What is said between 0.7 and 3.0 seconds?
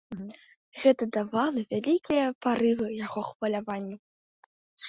Гэта давала вялікія парывы